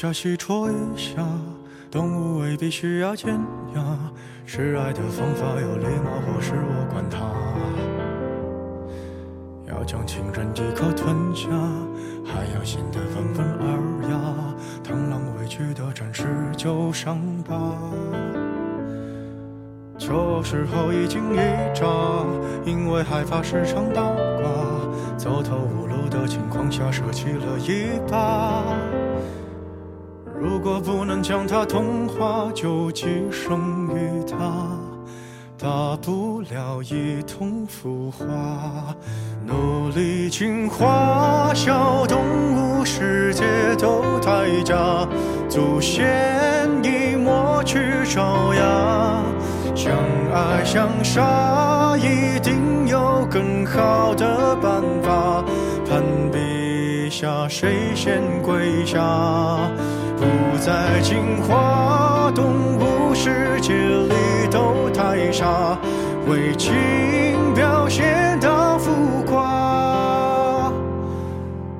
[0.00, 1.26] 下，细戳一下，
[1.90, 3.34] 动物未必需要尖
[3.74, 3.82] 牙，
[4.46, 7.18] 示爱的方法有礼貌，或是我管它。
[9.66, 11.48] 要将情人一口吞下，
[12.24, 14.16] 还要显得温文尔雅，
[14.84, 17.76] 螳螂委屈的展示旧伤疤。
[19.98, 21.38] 这时候一惊一
[21.74, 21.84] 乍，
[22.64, 24.48] 因为害怕时常倒挂，
[25.16, 28.62] 走投无路的情况下舍弃了一把。
[30.40, 34.36] 如果不能将它同化，就寄生于它，
[35.58, 38.24] 大不了一同腐化。
[39.44, 42.18] 努力进化，小动
[42.54, 43.44] 物世界
[43.78, 44.76] 都太假，
[45.48, 49.22] 祖先已抹去爪牙。
[49.74, 49.92] 相
[50.32, 55.44] 爱相杀，一定有更好的办法。
[57.08, 59.70] 下，谁先跪下？
[60.16, 60.24] 不
[60.58, 62.44] 再进化，动
[62.76, 65.78] 物世界里都太傻，
[66.26, 66.74] 为情
[67.54, 70.72] 表现到浮夸。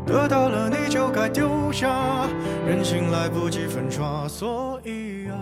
[0.07, 2.27] 得到了你就该丢下，
[2.67, 5.37] 人心来不及粉刷，所以啊，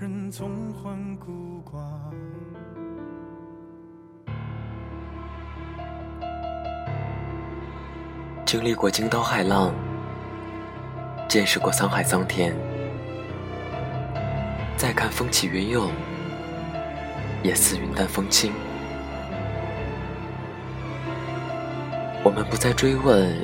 [0.00, 1.91] 人总患孤寡。
[8.52, 9.74] 经历过惊涛骇浪，
[11.26, 12.54] 见识过沧海桑田，
[14.76, 15.90] 再看风起云涌，
[17.42, 18.52] 也似云淡风轻。
[22.22, 23.34] 我们不再追问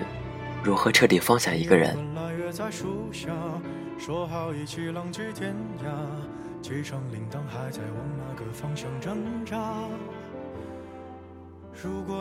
[0.62, 1.96] 如何彻底放下一个人。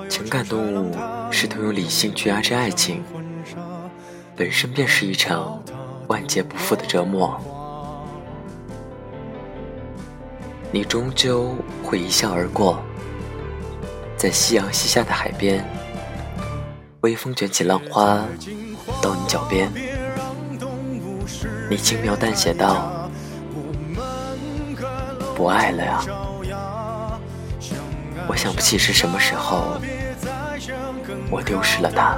[0.08, 0.96] 情感动物
[1.32, 3.04] 试图用理性去压制爱情，
[4.36, 5.60] 本身便是一场
[6.08, 7.40] 万劫不复的折磨。
[10.72, 12.80] 你终究会一笑而过，
[14.16, 15.66] 在夕阳西下的海边，
[17.02, 18.24] 微风卷起浪花
[19.02, 19.72] 到你脚边，
[21.70, 23.10] 你轻描淡写道
[25.36, 26.04] ：“不爱了呀。”
[28.30, 29.80] 我想不起是什么时候，
[31.32, 32.18] 我丢失了他。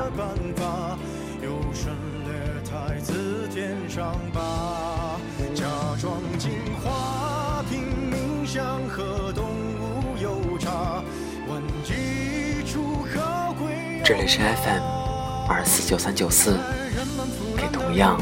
[14.04, 14.82] 这里是 FM
[15.48, 16.58] 二四九三九四，
[17.56, 18.20] 给同样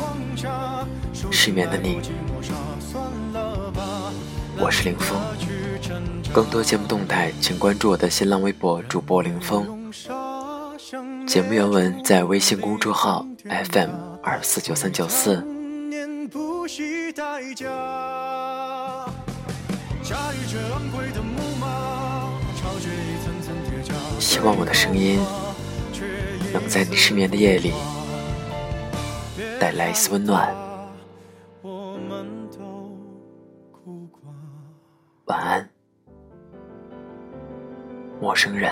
[1.31, 2.02] 失眠的你，
[4.59, 5.18] 我是林峰。
[6.38, 9.92] 更多节目动态，请关注我的新浪微博主播林峰。
[11.25, 13.25] 节目原文在微信公众号
[13.72, 13.90] FM
[14.22, 15.44] 二四九三九四。
[24.19, 25.19] 希望我的声音
[26.54, 27.74] 能在你失眠的夜里
[29.59, 30.56] 带来一丝温暖。
[35.25, 35.77] 晚安。
[38.20, 38.72] 陌生人。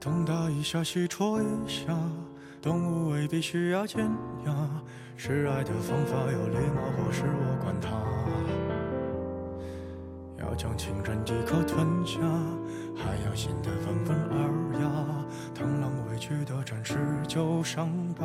[0.00, 1.96] 东打一下，西戳一下。
[2.62, 4.08] 动物未必需要尖
[4.46, 4.52] 牙，
[5.16, 7.90] 示爱的方法有礼貌，或是我管它。
[10.38, 12.20] 要将情人一口吞下，
[12.94, 14.86] 还要显得温文尔雅。
[15.52, 18.24] 螳螂委屈的展示旧伤疤。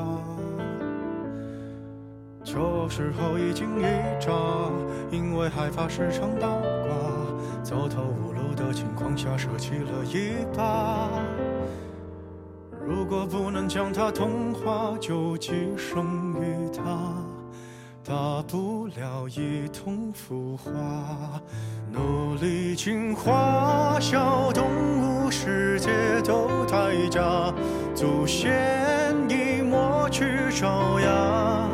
[2.44, 3.84] 求偶时候一惊一
[4.20, 4.32] 乍，
[5.10, 11.10] 因为害怕时常倒挂，走投无路的情况下舍弃了一把。
[13.10, 16.84] 如果不能将它同化，就寄生于它，
[18.04, 21.42] 大不了一同腐化。
[21.90, 24.66] 努力进化，小动
[25.00, 25.90] 物世界
[26.26, 27.22] 都太假，
[27.96, 31.70] 祖先已抹去爪牙。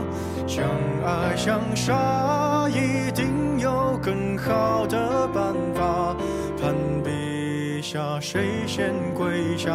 [0.45, 0.63] 相
[1.03, 6.15] 爱相杀，一定有更好的办法。
[6.62, 9.74] 攀比下，谁先跪下？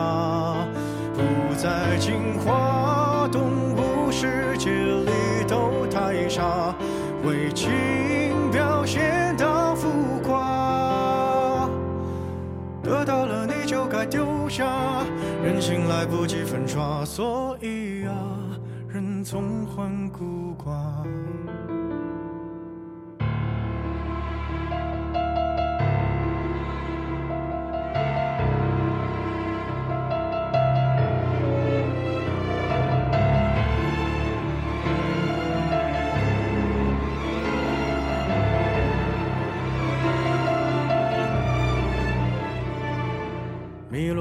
[1.60, 5.10] 在进化动物世界里
[5.49, 6.72] 都太傻
[7.25, 7.69] 为情
[8.52, 9.88] 表现到浮
[10.22, 11.69] 夸。
[12.81, 15.02] 得到了你就该丢下
[15.43, 18.14] 人性来不及粉刷所以啊
[18.88, 20.70] 人总患孤寡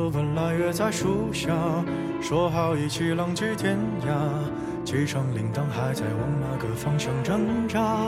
[0.10, 1.54] 本来约在树下，
[2.22, 4.86] 说好一起浪迹天涯。
[4.86, 8.08] 机场铃铛还在往那个方向挣扎。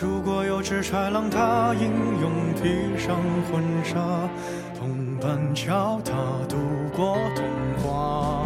[0.00, 3.16] 如果有只豺狼，它英勇披上
[3.50, 4.28] 婚纱，
[4.76, 6.12] 同伴教它
[6.48, 6.56] 度
[6.96, 7.44] 过童
[7.82, 8.44] 话。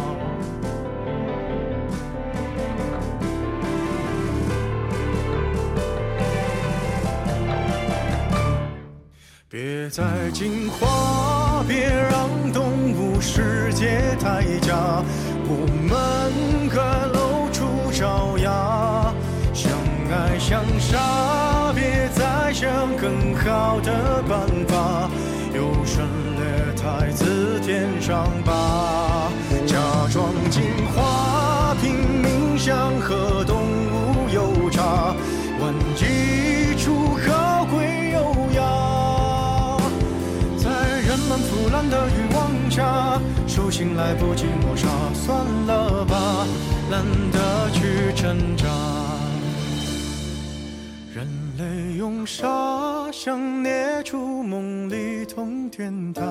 [9.49, 10.87] 别再惊慌，
[20.47, 25.09] 爱相杀，别再想更好的办法。
[25.53, 26.07] 优胜
[26.37, 29.29] 劣汰，自天上拔，
[29.65, 29.75] 假
[30.09, 30.63] 装进
[30.95, 35.13] 化，拼命想和动物有差，
[35.59, 38.21] 万一出高贵优
[38.55, 39.77] 雅，
[40.57, 40.69] 在
[41.01, 46.47] 人们腐烂的欲望下，手心来不及抹杀，算了吧，
[46.89, 47.03] 懒
[47.33, 49.16] 得去挣扎。
[51.57, 56.21] 泪涌沙想捏出梦里通天塔，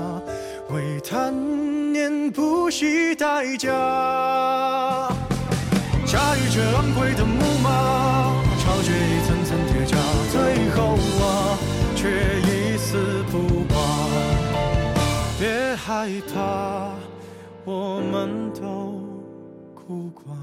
[0.70, 3.68] 为贪念不惜代价。
[6.06, 9.96] 驾驭着昂贵的木马，超越一层层铁甲，
[10.30, 11.58] 最后啊，
[11.96, 12.08] 却
[12.42, 13.74] 一丝不挂。
[15.40, 16.92] 别害怕，
[17.64, 19.02] 我们都
[19.74, 20.36] 孤寡。